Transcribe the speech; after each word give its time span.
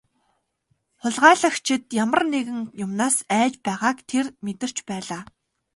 Хулгайлагчид 1.01 1.83
ямар 2.03 2.21
нэгэн 2.33 2.59
юмнаас 2.83 3.17
айж 3.39 3.53
байгааг 3.65 3.97
тэр 4.09 4.25
мэдэрч 4.45 4.77
байлаа. 4.89 5.21